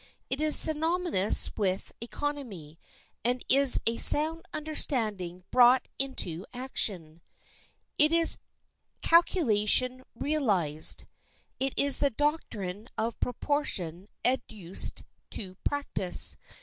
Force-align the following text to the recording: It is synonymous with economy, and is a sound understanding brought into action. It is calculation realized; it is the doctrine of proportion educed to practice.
It 0.31 0.41
is 0.41 0.55
synonymous 0.55 1.55
with 1.55 1.91
economy, 2.01 2.79
and 3.23 3.45
is 3.47 3.79
a 3.85 3.97
sound 3.97 4.47
understanding 4.51 5.43
brought 5.51 5.89
into 5.99 6.47
action. 6.55 7.21
It 7.99 8.11
is 8.11 8.39
calculation 9.03 10.03
realized; 10.15 11.05
it 11.59 11.75
is 11.77 11.99
the 11.99 12.09
doctrine 12.09 12.87
of 12.97 13.19
proportion 13.19 14.07
educed 14.25 15.03
to 15.29 15.53
practice. 15.63 16.35